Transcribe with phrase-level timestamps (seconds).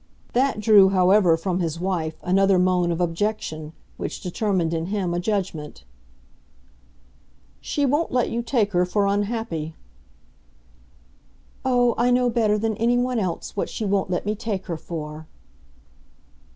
[0.33, 5.19] That drew, however, from his wife another moan of objection, which determined in him a
[5.19, 5.83] judgment.
[7.59, 9.75] "She won't let you take her for unhappy."
[11.63, 14.75] "Oh, I know better than any one else what she won't let me take her
[14.77, 15.27] for!"